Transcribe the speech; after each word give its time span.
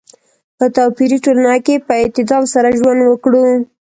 په 0.57 0.65
توپیري 0.75 1.17
ټولنه 1.25 1.53
کې 1.65 1.75
په 1.85 1.93
اعتدال 2.01 2.43
سره 2.53 2.75
ژوند 2.79 2.99
وکړو. 3.05 3.45